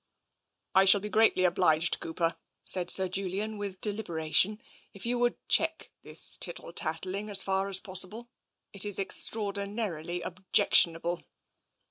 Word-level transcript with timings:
"I 0.73 0.85
shall 0.85 0.99
be 0.99 1.09
greatly 1.09 1.43
obliged. 1.43 1.99
Cooper," 1.99 2.35
said 2.65 2.89
Sir 2.89 3.07
Julian 3.07 3.59
with 3.59 3.79
deliberation, 3.79 4.59
"if 4.95 5.05
you 5.05 5.19
would 5.19 5.37
check 5.47 5.91
this 6.01 6.37
tittle 6.37 6.73
tattling, 6.73 7.29
as 7.29 7.43
far 7.43 7.69
as 7.69 7.79
possible. 7.79 8.27
It 8.73 8.83
is 8.83 8.97
extraordinarily 8.97 10.23
ob 10.25 10.43
jectionable." 10.53 11.25